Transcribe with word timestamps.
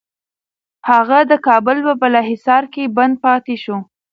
هغه 0.89 1.19
د 1.31 1.33
کابل 1.47 1.77
په 1.87 1.93
بالاحصار 2.01 2.63
کي 2.73 2.83
بند 2.97 3.15
پاتې 3.25 3.55
شو. 3.63 3.77